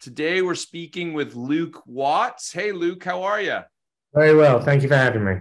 [0.00, 2.52] Today we're speaking with Luke Watts.
[2.52, 3.58] Hey, Luke, how are you?
[4.14, 4.60] Very well.
[4.60, 5.40] Thank you for having me.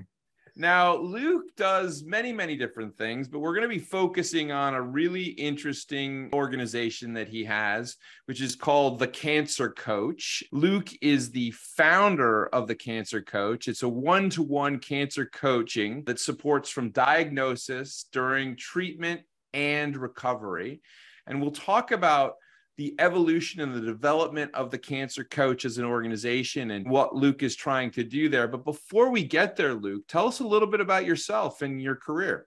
[0.55, 4.81] Now, Luke does many, many different things, but we're going to be focusing on a
[4.81, 10.43] really interesting organization that he has, which is called The Cancer Coach.
[10.51, 13.67] Luke is the founder of The Cancer Coach.
[13.67, 19.21] It's a one to one cancer coaching that supports from diagnosis during treatment
[19.53, 20.81] and recovery.
[21.27, 22.33] And we'll talk about
[22.77, 27.41] the evolution and the development of the Cancer Coach as an organization and what Luke
[27.41, 28.47] is trying to do there.
[28.47, 31.95] But before we get there, Luke, tell us a little bit about yourself and your
[31.95, 32.45] career.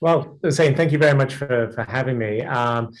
[0.00, 2.42] Well, saying thank you very much for, for having me.
[2.42, 2.92] Um,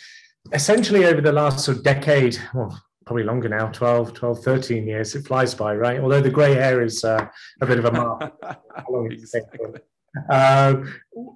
[0.52, 5.14] essentially, over the last sort of decade, well, probably longer now 12 12 13 years
[5.14, 7.28] it flies by right although the gray hair is uh,
[7.60, 8.32] a bit of a mark
[9.10, 9.60] exactly.
[10.28, 10.76] Uh,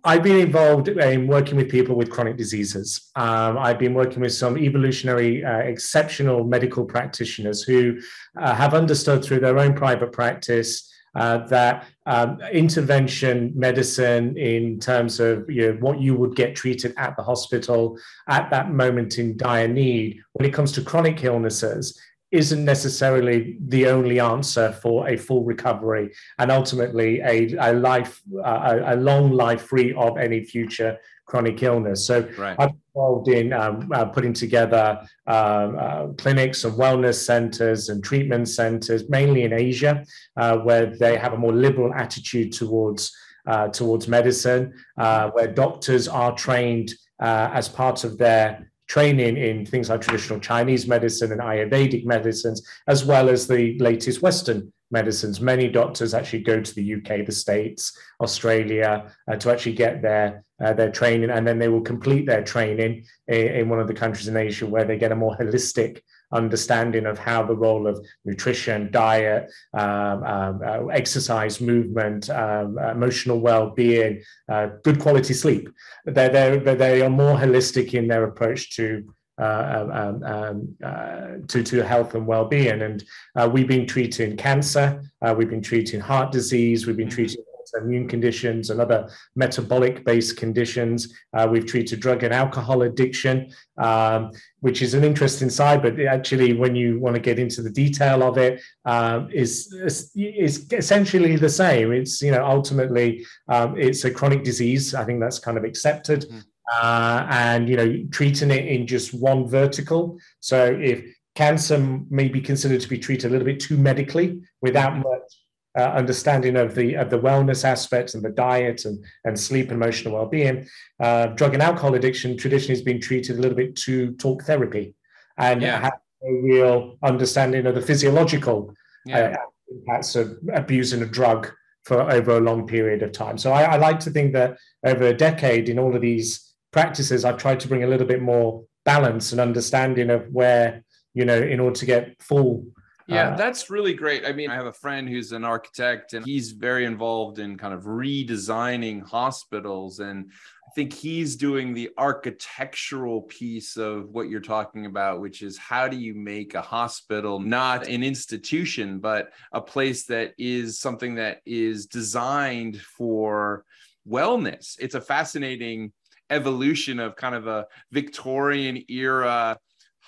[0.05, 3.11] I've been involved in working with people with chronic diseases.
[3.17, 7.99] Um, I've been working with some evolutionary, uh, exceptional medical practitioners who
[8.37, 15.21] uh, have understood through their own private practice uh, that um, intervention medicine, in terms
[15.21, 19.37] of you know, what you would get treated at the hospital at that moment in
[19.37, 25.17] dire need, when it comes to chronic illnesses, isn't necessarily the only answer for a
[25.17, 30.99] full recovery and ultimately a, a life a, a long life free of any future
[31.25, 32.57] chronic illness so right.
[32.59, 38.49] i'm involved in um, uh, putting together um, uh, clinics and wellness centers and treatment
[38.49, 40.05] centers mainly in asia
[40.37, 46.07] uh, where they have a more liberal attitude towards uh, towards medicine uh, where doctors
[46.07, 51.41] are trained uh, as part of their training in things like traditional Chinese medicine and
[51.41, 55.41] Ayurvedic medicines, as well as the latest Western medicines.
[55.41, 60.45] Many doctors actually go to the UK, the States, Australia uh, to actually get their
[60.65, 63.95] uh, their training, and then they will complete their training in, in, one of the
[63.95, 66.01] countries in Asia where they get a more holistic
[66.33, 73.41] understanding of how the role of nutrition, diet, um, um, uh, exercise, movement, um, emotional
[73.41, 75.69] well-being, uh, good quality sleep.
[76.05, 79.05] They're, they're, they are more holistic in their approach to
[79.41, 82.83] uh, um, um, uh, to, to health and well-being.
[82.83, 83.05] And
[83.37, 87.15] uh, we've been treating cancer, uh, we've been treating heart disease, we've been mm-hmm.
[87.15, 87.45] treating
[87.75, 91.15] immune conditions and other metabolic based conditions.
[91.35, 94.31] Uh, we've treated drug and alcohol addiction, um,
[94.61, 98.23] which is an interesting side, but actually, when you want to get into the detail
[98.23, 101.93] of it, um, is, is essentially the same.
[101.93, 104.95] It's, you know, ultimately, um, it's a chronic disease.
[104.95, 106.23] I think that's kind of accepted.
[106.31, 106.45] Mm.
[106.71, 111.03] Uh, and you know treating it in just one vertical so if
[111.35, 111.79] cancer
[112.11, 115.09] may be considered to be treated a little bit too medically without mm-hmm.
[115.09, 115.33] much
[115.79, 119.81] uh, understanding of the of the wellness aspects and the diet and, and sleep and
[119.81, 120.67] emotional well-being.
[120.99, 124.95] Uh, drug and alcohol addiction traditionally has been treated a little bit to talk therapy
[125.37, 125.81] and yeah.
[125.81, 128.75] have a real understanding of the physiological
[129.07, 129.19] yeah.
[129.19, 129.37] uh,
[129.71, 131.51] impacts of abusing a drug
[131.85, 133.39] for over a long period of time.
[133.39, 137.25] So I, I like to think that over a decade in all of these practices,
[137.25, 140.83] I've tried to bring a little bit more balance and understanding of where,
[141.15, 142.67] you know, in order to get full
[143.09, 144.27] yeah, uh, that's really great.
[144.27, 147.73] I mean, I have a friend who's an architect and he's very involved in kind
[147.73, 150.01] of redesigning hospitals.
[150.01, 150.31] And
[150.67, 155.89] I think he's doing the architectural piece of what you're talking about, which is how
[155.89, 161.41] do you make a hospital not an institution, but a place that is something that
[161.47, 163.65] is designed for
[164.07, 164.77] wellness?
[164.81, 165.93] It's a fascinating
[166.29, 169.59] evolution of kind of a Victorian era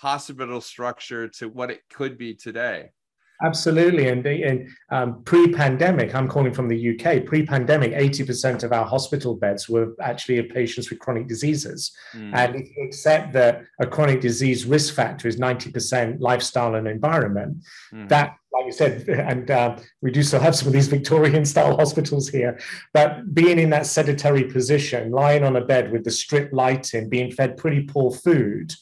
[0.01, 2.91] hospital structure to what it could be today.
[3.43, 4.09] Absolutely.
[4.09, 8.85] And, and um, pre pandemic, I'm calling from the UK, pre pandemic, 80% of our
[8.85, 11.91] hospital beds were actually of patients with chronic diseases.
[12.15, 12.35] Mm.
[12.35, 17.65] And if you accept that a chronic disease risk factor is 90% lifestyle and environment,
[17.93, 18.09] mm.
[18.11, 21.77] that, like you said, and uh, we do still have some of these Victorian style
[21.83, 22.61] hospitals here,
[22.93, 27.31] but being in that sedentary position, lying on a bed with the strip lighting, being
[27.31, 28.73] fed pretty poor food,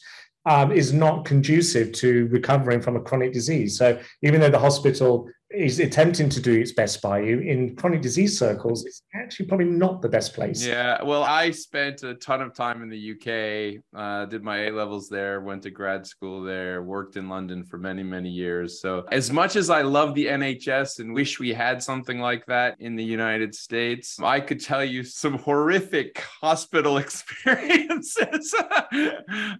[0.45, 3.77] um, is not conducive to recovering from a chronic disease.
[3.77, 8.01] So even though the hospital is attempting to do its best by you in chronic
[8.01, 10.63] disease circles it's actually probably not the best place.
[10.65, 14.71] Yeah well i spent a ton of time in the uk uh, did my a
[14.71, 18.79] levels there went to grad school there worked in london for many many years.
[18.79, 22.75] So as much as i love the nhs and wish we had something like that
[22.79, 28.53] in the united states i could tell you some horrific hospital experiences.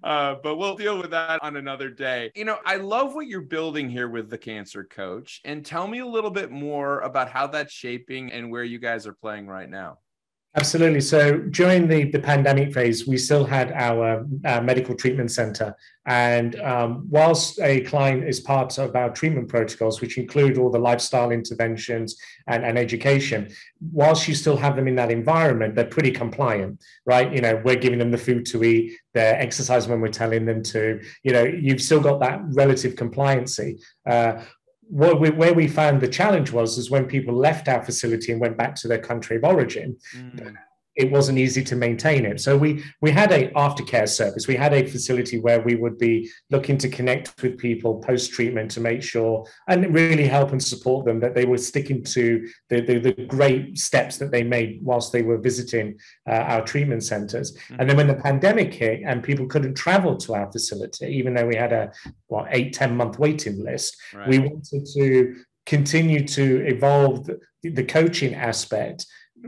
[0.03, 2.31] Uh, but we'll deal with that on another day.
[2.35, 5.87] You know i love what you're building here with the cancer coach and tell tell
[5.87, 9.47] me a little bit more about how that's shaping and where you guys are playing
[9.47, 9.97] right now.
[10.57, 10.99] Absolutely.
[10.99, 15.73] So during the, the pandemic phase, we still had our uh, medical treatment center.
[16.05, 20.79] And um, whilst a client is part of our treatment protocols, which include all the
[20.79, 22.17] lifestyle interventions
[22.47, 23.53] and, and education,
[23.93, 27.31] whilst you still have them in that environment, they're pretty compliant, right?
[27.31, 30.63] You know, we're giving them the food to eat, they're exercising when we're telling them
[30.63, 33.79] to, you know, you've still got that relative compliancy.
[34.09, 34.41] Uh,
[34.89, 38.41] what we, where we found the challenge was is when people left our facility and
[38.41, 39.97] went back to their country of origin.
[40.15, 40.57] Mm
[40.99, 42.41] it wasn't easy to maintain it.
[42.41, 44.47] So we we had a aftercare service.
[44.47, 48.69] We had a facility where we would be looking to connect with people post treatment
[48.71, 52.81] to make sure and really help and support them that they were sticking to the
[52.81, 55.97] the, the great steps that they made whilst they were visiting
[56.27, 57.55] uh, our treatment centers.
[57.55, 57.75] Mm-hmm.
[57.79, 61.47] And then when the pandemic hit and people couldn't travel to our facility, even though
[61.47, 61.91] we had a
[62.27, 64.27] what eight ten month waiting list, right.
[64.27, 65.35] we wanted to
[65.65, 69.05] continue to evolve the, the coaching aspect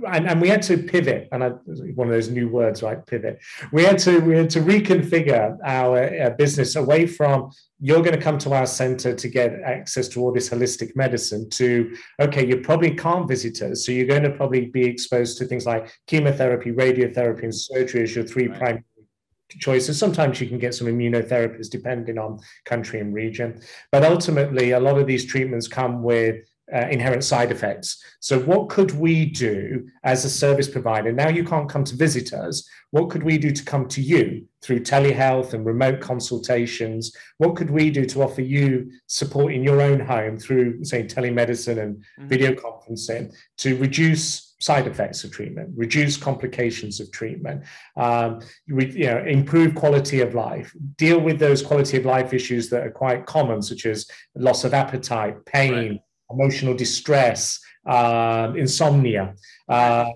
[0.07, 1.49] and, and we had to pivot, and I,
[1.95, 3.05] one of those new words, right?
[3.05, 3.39] Pivot.
[3.71, 8.21] We had to we had to reconfigure our uh, business away from you're going to
[8.21, 12.61] come to our center to get access to all this holistic medicine to okay, you
[12.61, 16.71] probably can't visit us, so you're going to probably be exposed to things like chemotherapy,
[16.71, 18.59] radiotherapy, and surgery as your three right.
[18.59, 18.83] primary
[19.59, 19.99] choices.
[19.99, 23.61] Sometimes you can get some immunotherapies depending on country and region,
[23.91, 28.03] but ultimately, a lot of these treatments come with uh, inherent side effects.
[28.19, 31.11] So, what could we do as a service provider?
[31.11, 32.67] Now you can't come to visit us.
[32.91, 37.15] What could we do to come to you through telehealth and remote consultations?
[37.37, 41.81] What could we do to offer you support in your own home through, say, telemedicine
[41.81, 42.27] and mm-hmm.
[42.27, 47.63] video conferencing to reduce side effects of treatment, reduce complications of treatment,
[47.97, 52.85] um, you know, improve quality of life, deal with those quality of life issues that
[52.85, 55.73] are quite common, such as loss of appetite, pain.
[55.73, 56.01] Right
[56.33, 59.35] emotional distress, uh, insomnia,
[59.69, 60.09] uh,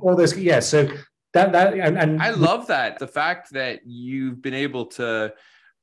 [0.00, 0.36] all those.
[0.36, 0.88] Yeah, so
[1.32, 5.32] that that and, and I love that the fact that you've been able to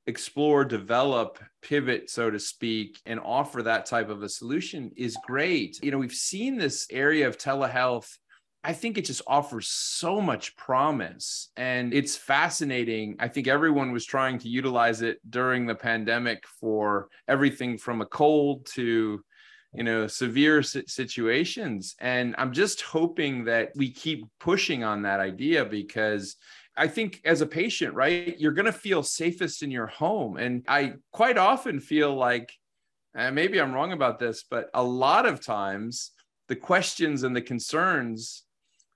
[0.10, 5.80] explore, develop, pivot, so to speak, and offer that type of a solution is great.
[5.84, 8.18] You know, we've seen this area of telehealth.
[8.64, 13.16] I think it just offers so much promise and it's fascinating.
[13.20, 18.06] I think everyone was trying to utilize it during the pandemic for everything from a
[18.06, 19.24] cold to
[19.74, 25.64] you know severe situations and i'm just hoping that we keep pushing on that idea
[25.64, 26.36] because
[26.80, 30.38] I think as a patient, right, you're going to feel safest in your home.
[30.38, 32.54] And I quite often feel like,
[33.14, 36.12] and maybe I'm wrong about this, but a lot of times
[36.48, 38.44] the questions and the concerns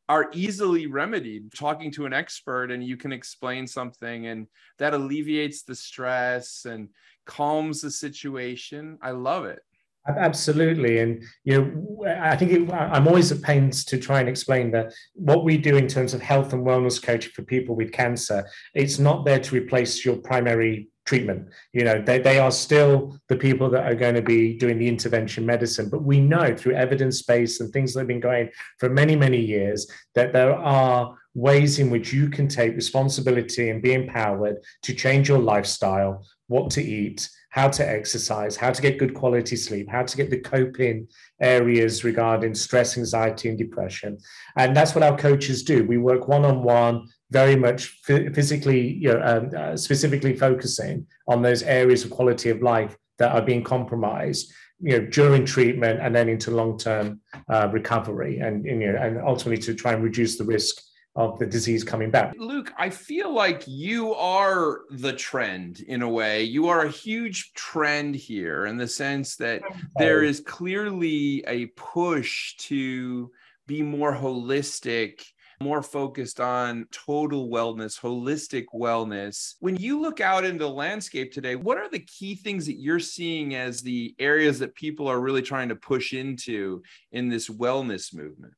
[0.08, 4.48] are easily remedied talking to an expert and you can explain something and
[4.78, 6.88] that alleviates the stress and
[7.26, 8.98] calms the situation.
[9.02, 9.60] I love it.
[10.06, 14.70] Absolutely, and you know, I think it, I'm always at pains to try and explain
[14.72, 18.46] that what we do in terms of health and wellness coaching for people with cancer,
[18.74, 21.48] it's not there to replace your primary treatment.
[21.74, 24.88] You know, they, they are still the people that are going to be doing the
[24.88, 25.90] intervention medicine.
[25.90, 28.50] But we know through evidence base and things that have been going
[28.80, 33.82] for many, many years that there are ways in which you can take responsibility and
[33.82, 38.98] be empowered to change your lifestyle, what to eat, how to exercise, how to get
[38.98, 41.08] good quality sleep, how to get the coping
[41.40, 44.18] areas regarding stress, anxiety, and depression.
[44.58, 45.86] And that's what our coaches do.
[45.86, 51.44] We work one on one, very much physically, you know, um, uh, specifically focusing on
[51.44, 54.52] those areas of quality of life that are being compromised.
[54.80, 59.64] You know, during treatment and then into long-term uh, recovery, and you know, and ultimately
[59.64, 60.82] to try and reduce the risk
[61.16, 62.34] of the disease coming back.
[62.38, 66.44] Luke, I feel like you are the trend in a way.
[66.44, 69.62] You are a huge trend here in the sense that
[69.98, 73.32] there is clearly a push to
[73.68, 75.22] be more holistic
[75.64, 79.56] more focused on total wellness, holistic wellness.
[79.60, 83.00] When you look out into the landscape today, what are the key things that you're
[83.00, 88.14] seeing as the areas that people are really trying to push into in this wellness
[88.14, 88.54] movement?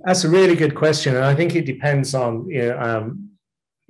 [0.00, 3.30] That's a really good question, and I think it depends on you know, um,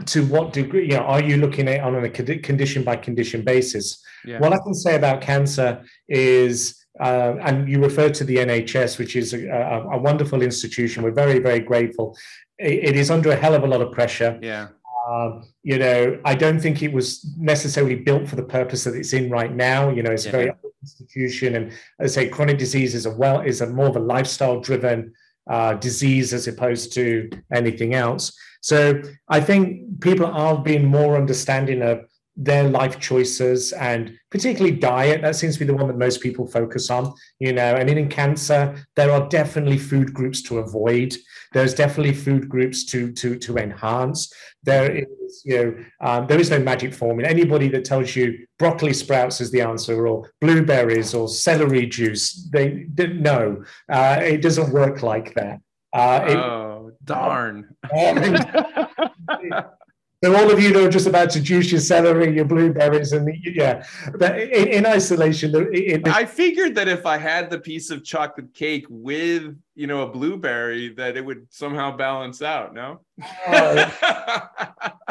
[0.06, 0.84] to what degree.
[0.84, 4.02] You know, are you looking at on a condition by condition basis?
[4.24, 4.38] Yeah.
[4.38, 9.16] What I can say about cancer is uh, and you refer to the NHS, which
[9.16, 11.02] is a, a, a wonderful institution.
[11.02, 12.16] We're very, very grateful.
[12.58, 14.38] It, it is under a hell of a lot of pressure.
[14.40, 14.68] Yeah.
[15.08, 19.12] Um, you know, I don't think it was necessarily built for the purpose that it's
[19.12, 19.90] in right now.
[19.90, 20.30] You know, it's yeah.
[20.30, 23.86] a very institution, and as I say, chronic disease is a well is a more
[23.88, 25.12] of a lifestyle driven
[25.48, 28.36] uh, disease as opposed to anything else.
[28.60, 32.04] So I think people are being more understanding of
[32.36, 35.22] their life choices and particularly diet.
[35.22, 38.08] That seems to be the one that most people focus on you know and in
[38.08, 41.14] cancer there are definitely food groups to avoid.
[41.52, 44.32] There's definitely food groups to to to enhance.
[44.62, 47.28] There is you know um, there is no magic formula.
[47.28, 52.86] Anybody that tells you broccoli sprouts is the answer or blueberries or celery juice they
[52.94, 55.60] didn't know uh, it doesn't work like that.
[55.92, 57.74] Uh, oh it, darn
[60.24, 63.26] So all of you that are just about to juice your celery, your blueberries, and
[63.26, 63.84] the, yeah,
[64.18, 68.54] but in, in isolation, it, I figured that if I had the piece of chocolate
[68.54, 72.72] cake with you know a blueberry, that it would somehow balance out.
[72.72, 73.00] No.
[73.46, 73.90] Uh,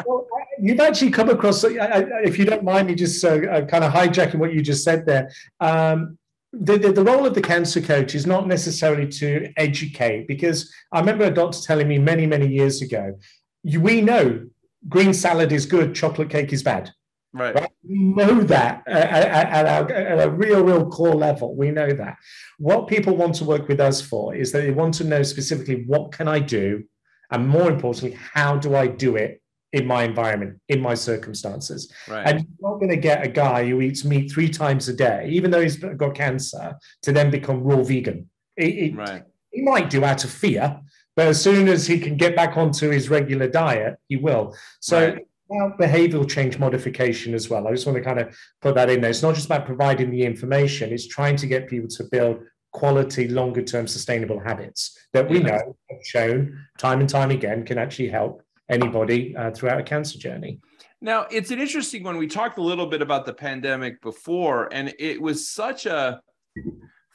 [0.06, 0.26] well,
[0.58, 4.36] you've actually come across, if you don't mind me just uh, uh, kind of hijacking
[4.36, 5.30] what you just said there.
[5.60, 6.18] Um,
[6.52, 11.00] the, the, the, role of the cancer coach is not necessarily to educate because I
[11.00, 13.18] remember a doctor telling me many, many years ago,
[13.62, 14.46] we know
[14.88, 16.90] green salad is good, chocolate cake is bad.
[17.32, 17.54] Right.
[17.54, 17.70] right?
[17.82, 21.54] We know that at, at, at, at, a real, real core level.
[21.54, 22.16] We know that.
[22.58, 25.84] What people want to work with us for is that they want to know specifically
[25.86, 26.84] what can I do,
[27.30, 31.92] and more importantly, how do I do it in my environment, in my circumstances.
[32.08, 32.26] Right.
[32.26, 35.28] And you're not going to get a guy who eats meat three times a day,
[35.30, 38.30] even though he's got cancer, to then become raw vegan.
[38.56, 39.22] It, it, right.
[39.50, 40.80] He might do out of fear,
[41.16, 44.54] but as soon as he can get back onto his regular diet, he will.
[44.80, 45.26] So right.
[45.50, 47.66] about behavioral change modification as well.
[47.66, 49.10] I just want to kind of put that in there.
[49.10, 52.40] It's not just about providing the information, it's trying to get people to build
[52.72, 57.78] quality, longer term sustainable habits that we know have shown time and time again can
[57.78, 60.60] actually help anybody uh, throughout a cancer journey.
[61.00, 62.18] Now, it's an interesting one.
[62.18, 66.20] We talked a little bit about the pandemic before, and it was such a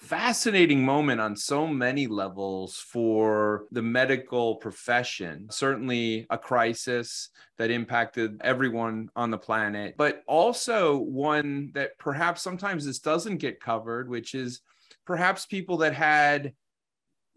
[0.02, 5.48] fascinating moment on so many levels for the medical profession.
[5.52, 7.30] Certainly a crisis
[7.60, 13.60] that impacted everyone on the planet, but also one that perhaps sometimes this doesn't get
[13.60, 14.62] covered, which is
[15.06, 16.54] perhaps people that had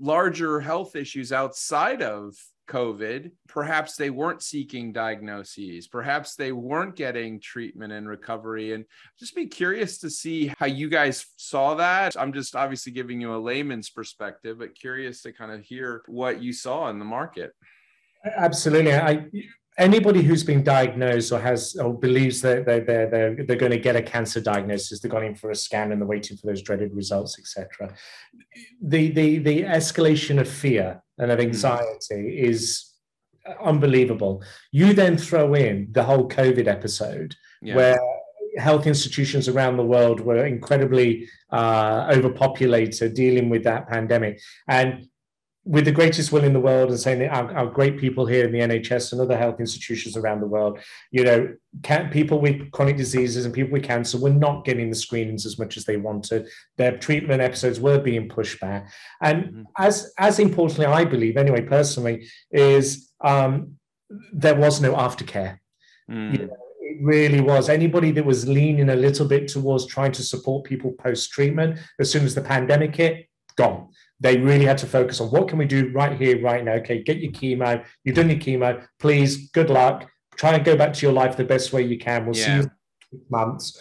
[0.00, 2.35] larger health issues outside of
[2.68, 8.73] COVID, perhaps they weren't seeking diagnoses, perhaps they weren't getting treatment and recovery.
[8.73, 8.85] And
[9.18, 12.16] just be curious to see how you guys saw that.
[12.18, 16.42] I'm just obviously giving you a layman's perspective, but curious to kind of hear what
[16.42, 17.52] you saw in the market.
[18.25, 18.94] Absolutely.
[18.94, 19.26] I
[19.76, 23.78] anybody who's been diagnosed or has or believes that they're, they're, they're, they're going to
[23.78, 26.62] get a cancer diagnosis, they're going in for a scan and they're waiting for those
[26.62, 27.94] dreaded results, etc.
[28.80, 31.47] The, the, the escalation of fear and of hmm.
[31.47, 32.38] anxiety mm.
[32.49, 32.90] is
[33.62, 34.42] unbelievable.
[34.73, 37.76] You then throw in the whole COVID episode yeah.
[37.76, 37.99] where
[38.56, 44.40] health institutions around the world were incredibly uh, overpopulated dealing with that pandemic.
[44.68, 45.09] And
[45.66, 48.44] with the greatest will in the world and saying that our, our, great people here
[48.44, 50.78] in the NHS and other health institutions around the world,
[51.11, 54.97] you know, can, people with chronic diseases and people with cancer were not getting the
[54.97, 56.49] screenings as much as they wanted.
[56.76, 58.92] Their treatment episodes were being pushed back.
[59.23, 59.62] And mm-hmm.
[59.78, 63.76] as, as importantly, I believe, anyway, personally, is um,
[64.33, 65.61] there was no aftercare.
[66.11, 66.33] Mm.
[66.33, 67.71] You know, it really was.
[67.71, 72.11] Anybody that was leaning a little bit towards trying to support people post treatment, as
[72.11, 73.88] soon as the pandemic hit, gone
[74.20, 76.73] they really had to focus on what can we do right here, right now.
[76.75, 77.84] Okay, get your chemo.
[78.04, 78.87] You've done your chemo.
[78.99, 80.08] Please, good luck.
[80.37, 82.25] Try and go back to your life the best way you can.
[82.25, 82.62] We'll yeah.
[82.62, 82.68] see
[83.12, 83.78] you months.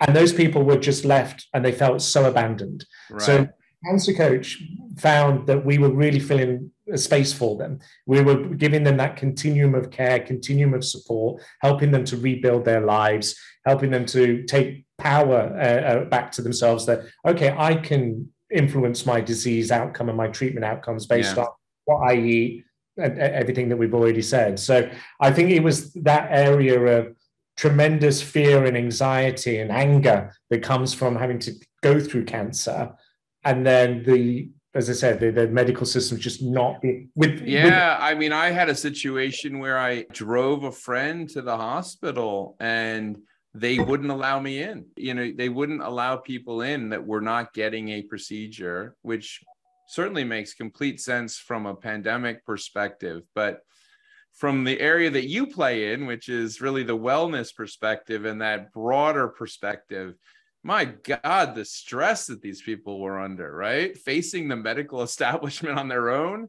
[0.00, 2.84] And those people were just left and they felt so abandoned.
[3.10, 3.22] Right.
[3.22, 3.48] So
[3.84, 4.62] Cancer Coach
[4.98, 7.80] found that we were really filling a space for them.
[8.06, 12.64] We were giving them that continuum of care, continuum of support, helping them to rebuild
[12.64, 17.74] their lives, helping them to take power uh, uh, back to themselves that, okay, I
[17.74, 21.44] can influence my disease outcome and my treatment outcomes based yeah.
[21.44, 21.48] on
[21.84, 22.64] what I eat
[22.96, 24.58] and everything that we've already said.
[24.58, 24.90] So
[25.20, 27.16] I think it was that area of
[27.56, 32.92] tremendous fear and anxiety and anger that comes from having to go through cancer.
[33.44, 37.42] And then the as I said, the, the medical system just not be with.
[37.42, 41.56] Yeah, with- I mean, I had a situation where I drove a friend to the
[41.56, 43.18] hospital and
[43.54, 44.86] they wouldn't allow me in.
[44.96, 49.42] You know, they wouldn't allow people in that were not getting a procedure, which
[49.88, 53.22] certainly makes complete sense from a pandemic perspective.
[53.34, 53.60] But
[54.32, 58.72] from the area that you play in, which is really the wellness perspective and that
[58.72, 60.14] broader perspective,
[60.64, 63.96] my God, the stress that these people were under, right?
[63.98, 66.48] Facing the medical establishment on their own,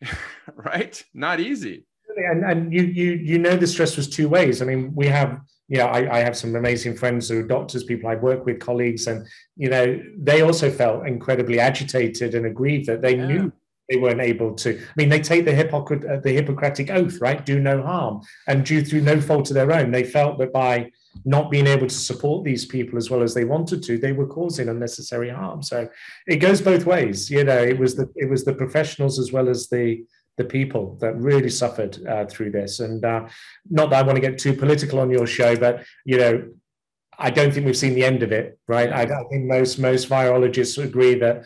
[0.54, 1.02] right?
[1.12, 1.84] Not easy.
[2.16, 4.62] And, and you you you know the stress was two ways.
[4.62, 7.84] I mean, we have you know I, I have some amazing friends who are doctors,
[7.84, 12.86] people I work with, colleagues, and you know they also felt incredibly agitated and aggrieved
[12.86, 13.26] that they yeah.
[13.26, 13.52] knew
[13.88, 14.78] they weren't able to.
[14.78, 17.44] I mean, they take the, Hippocrat- uh, the Hippocratic oath, right?
[17.44, 20.90] Do no harm, and due through no fault of their own, they felt that by
[21.24, 24.26] not being able to support these people as well as they wanted to, they were
[24.26, 25.62] causing unnecessary harm.
[25.62, 25.88] So
[26.26, 27.30] it goes both ways.
[27.30, 30.04] You know, it was the it was the professionals as well as the
[30.36, 32.80] the people that really suffered uh, through this.
[32.80, 33.28] And uh,
[33.70, 36.44] not that I want to get too political on your show, but you know,
[37.18, 38.92] I don't think we've seen the end of it, right?
[38.92, 41.44] I, I think most most virologists agree that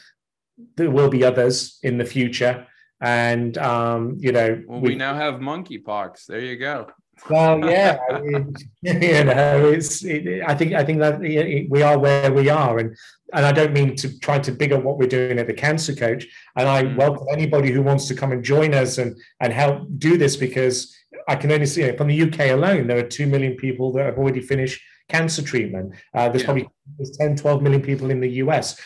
[0.77, 2.67] there will be others in the future,
[3.01, 6.27] and um, you know, well, we, we now have monkeypox.
[6.27, 6.87] There you go.
[7.29, 10.05] Well, yeah, I mean, you know, it's.
[10.05, 12.97] It, I think I think that we are where we are, and
[13.33, 15.95] and I don't mean to try to big up what we're doing at the Cancer
[15.95, 16.27] Coach.
[16.57, 16.97] And I mm.
[16.97, 20.95] welcome anybody who wants to come and join us and and help do this because
[21.29, 22.87] I can only see it from the UK alone.
[22.87, 25.95] There are two million people that have already finished cancer treatment.
[26.15, 26.47] Uh, there's yeah.
[26.47, 28.81] probably there's 10, 12 million people in the US.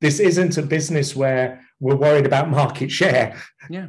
[0.00, 3.40] This isn't a business where we're worried about market share.
[3.70, 3.88] Yeah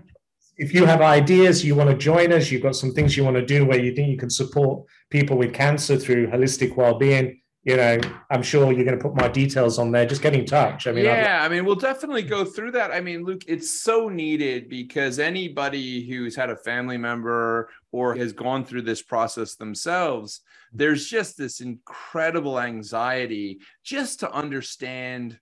[0.57, 3.35] if you have ideas, you want to join us, you've got some things you want
[3.35, 7.75] to do where you think you can support people with cancer through holistic well-being, you
[7.75, 7.99] know,
[8.29, 10.05] I'm sure you're going to put my details on there.
[10.05, 10.87] Just get in touch.
[10.87, 11.45] I mean, yeah, I'd...
[11.45, 12.91] I mean, we'll definitely go through that.
[12.91, 18.31] I mean, Luke, it's so needed because anybody who's had a family member or has
[18.31, 20.39] gone through this process themselves,
[20.71, 25.37] there's just this incredible anxiety just to understand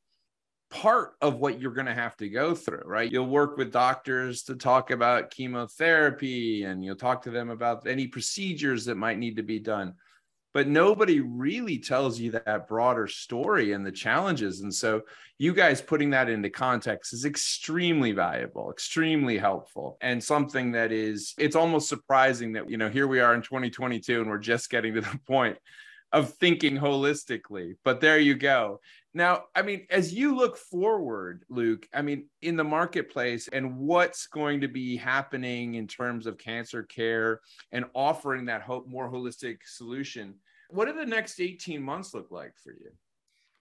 [0.75, 3.09] part of what you're going to have to go through, right?
[3.09, 8.07] You'll work with doctors to talk about chemotherapy and you'll talk to them about any
[8.07, 9.93] procedures that might need to be done.
[10.53, 14.61] But nobody really tells you that broader story and the challenges.
[14.61, 15.03] And so,
[15.37, 21.33] you guys putting that into context is extremely valuable, extremely helpful, and something that is,
[21.37, 24.93] it's almost surprising that, you know, here we are in 2022 and we're just getting
[24.93, 25.57] to the point
[26.13, 27.75] of thinking holistically.
[27.83, 28.79] But there you go.
[29.15, 34.27] Now, I mean, as you look forward, Luke, I mean, in the marketplace and what's
[34.27, 37.39] going to be happening in terms of cancer care
[37.71, 40.35] and offering that hope, more holistic solution,
[40.69, 42.91] what do the next 18 months look like for you?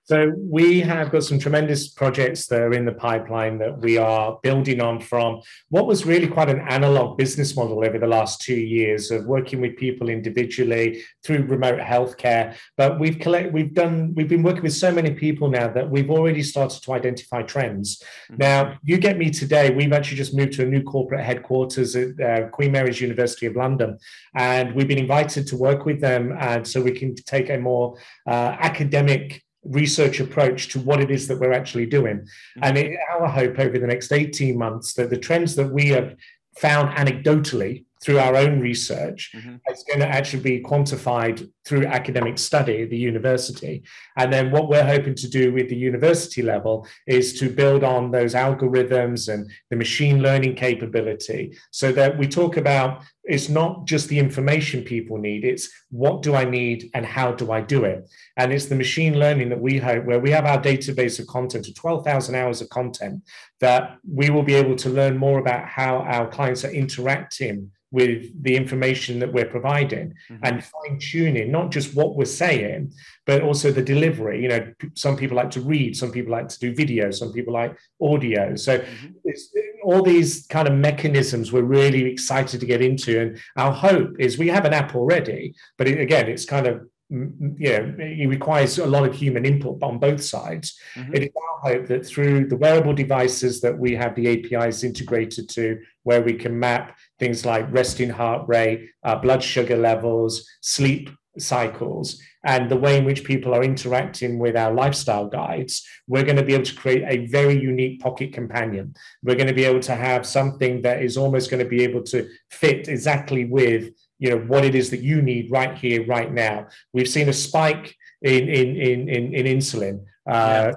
[0.07, 4.38] So we have got some tremendous projects that are in the pipeline that we are
[4.43, 5.40] building on from
[5.71, 9.62] what was really quite an analog business model over the last two years of working
[9.62, 12.55] with people individually through remote healthcare.
[12.77, 16.11] But we've collect, we've done we've been working with so many people now that we've
[16.11, 18.03] already started to identify trends.
[18.31, 18.37] Mm-hmm.
[18.37, 19.71] Now you get me today.
[19.71, 23.57] We've actually just moved to a new corporate headquarters at uh, Queen Mary's University of
[23.57, 23.99] London,
[24.35, 27.97] and we've been invited to work with them, and so we can take a more
[28.27, 32.18] uh, academic research approach to what it is that we're actually doing.
[32.18, 32.64] Mm-hmm.
[32.64, 36.16] And it, our hope over the next 18 months that the trends that we have
[36.57, 39.57] found anecdotally through our own research mm-hmm.
[39.72, 43.83] is going to actually be quantified through academic study at the university.
[44.18, 48.11] And then what we're hoping to do with the university level is to build on
[48.11, 54.09] those algorithms and the machine learning capability so that we talk about it's not just
[54.09, 58.09] the information people need, it's what do I need and how do I do it?
[58.37, 61.69] And it's the machine learning that we hope, where we have our database of content
[61.69, 63.23] of 12,000 hours of content,
[63.61, 68.43] that we will be able to learn more about how our clients are interacting with
[68.43, 70.45] the information that we're providing mm-hmm.
[70.45, 72.93] and fine tuning not just what we're saying
[73.27, 76.59] but also the delivery you know some people like to read some people like to
[76.59, 79.07] do video some people like audio so mm-hmm.
[79.25, 79.53] it's
[79.85, 84.39] all these kind of mechanisms we're really excited to get into and our hope is
[84.39, 88.79] we have an app already but it, again it's kind of you know, it requires
[88.79, 90.79] a lot of human input on both sides.
[90.97, 91.15] Mm-hmm.
[91.15, 95.49] It is our hope that through the wearable devices that we have the APIs integrated
[95.51, 101.11] to, where we can map things like resting heart rate, uh, blood sugar levels, sleep
[101.38, 106.37] cycles, and the way in which people are interacting with our lifestyle guides, we're going
[106.37, 108.94] to be able to create a very unique pocket companion.
[109.23, 112.03] We're going to be able to have something that is almost going to be able
[112.05, 116.33] to fit exactly with you know what it is that you need right here right
[116.33, 120.73] now we've seen a spike in in in in, in insulin uh,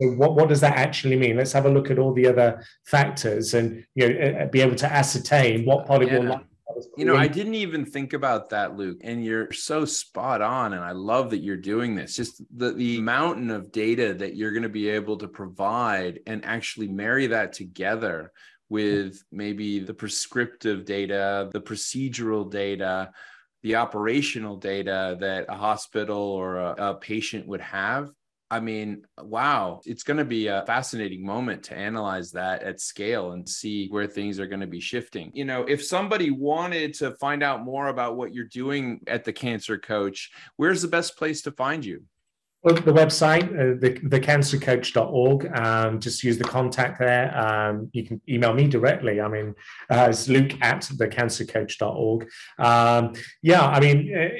[0.00, 2.64] so what, what does that actually mean let's have a look at all the other
[2.84, 6.14] factors and you know uh, be able to ascertain what part of yeah.
[6.14, 6.40] your life
[6.96, 8.98] you know, I didn't even think about that, Luke.
[9.02, 10.72] And you're so spot on.
[10.72, 12.16] And I love that you're doing this.
[12.16, 16.44] Just the, the mountain of data that you're going to be able to provide and
[16.44, 18.32] actually marry that together
[18.68, 23.10] with maybe the prescriptive data, the procedural data,
[23.62, 28.10] the operational data that a hospital or a, a patient would have
[28.50, 33.32] I mean, wow, it's going to be a fascinating moment to analyze that at scale
[33.32, 35.32] and see where things are going to be shifting.
[35.34, 39.32] You know, if somebody wanted to find out more about what you're doing at the
[39.32, 42.04] Cancer Coach, where's the best place to find you?
[42.62, 47.36] Well, the website, uh, the, thecancercoach.org, um, just use the contact there.
[47.36, 49.20] Um, you can email me directly.
[49.20, 49.54] I mean,
[49.88, 52.28] uh, it's luke at thecancercoach.org.
[52.58, 54.36] Um, yeah, I mean, uh,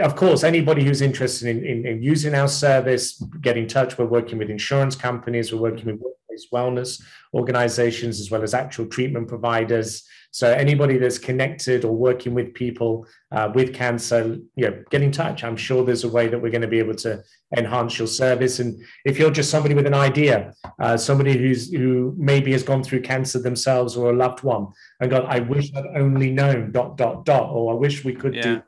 [0.00, 3.96] of course, anybody who's interested in, in, in, using our service, get in touch.
[3.96, 7.02] We're working with insurance companies, we're working with workplace wellness
[7.34, 10.06] organizations, as well as actual treatment providers.
[10.30, 15.10] So anybody that's connected or working with people uh, with cancer, you know, get in
[15.10, 15.42] touch.
[15.42, 17.22] I'm sure there's a way that we're going to be able to
[17.56, 18.58] enhance your service.
[18.58, 22.84] And if you're just somebody with an idea, uh, somebody who's who maybe has gone
[22.84, 24.68] through cancer themselves or a loved one,
[25.00, 28.34] and God, I wish I'd only known dot dot dot, or I wish we could
[28.34, 28.42] yeah.
[28.42, 28.62] do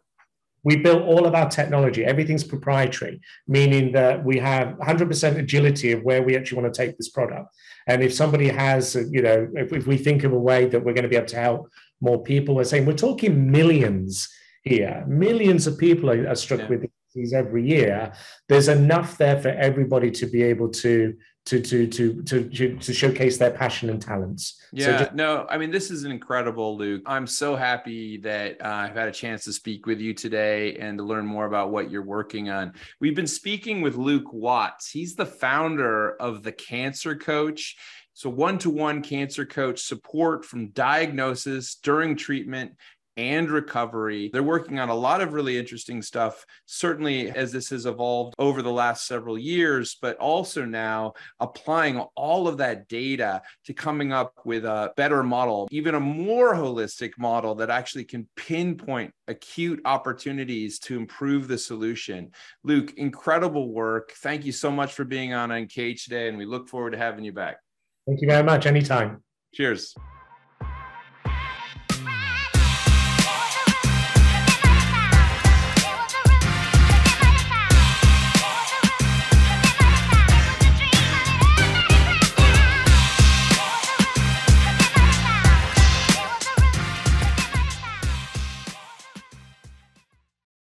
[0.62, 2.04] we built all of our technology.
[2.04, 6.96] Everything's proprietary meaning that we have 100% agility of where we actually want to take
[6.96, 7.54] this product.
[7.86, 10.94] And if somebody has you know if, if we think of a way that we're
[10.94, 11.68] going to be able to help
[12.00, 14.28] more people we're saying we're talking millions
[14.62, 15.04] here.
[15.08, 16.68] Millions of people are, are struck yeah.
[16.68, 18.12] with disease every year.
[18.48, 21.14] There's enough there for everybody to be able to
[21.58, 24.60] to to to to to showcase their passion and talents.
[24.72, 27.02] Yeah, so just- no, I mean this is incredible, Luke.
[27.06, 30.96] I'm so happy that uh, I've had a chance to speak with you today and
[30.98, 32.72] to learn more about what you're working on.
[33.00, 34.90] We've been speaking with Luke Watts.
[34.90, 37.76] He's the founder of the Cancer Coach.
[38.12, 42.72] So one-to-one cancer coach support from diagnosis during treatment
[43.20, 44.30] and recovery.
[44.32, 48.62] They're working on a lot of really interesting stuff, certainly as this has evolved over
[48.62, 54.32] the last several years, but also now applying all of that data to coming up
[54.44, 60.78] with a better model, even a more holistic model that actually can pinpoint acute opportunities
[60.78, 62.30] to improve the solution.
[62.64, 64.12] Luke, incredible work.
[64.22, 67.24] Thank you so much for being on Uncaged today, and we look forward to having
[67.24, 67.58] you back.
[68.06, 68.64] Thank you very much.
[68.64, 69.22] Anytime.
[69.54, 69.94] Cheers.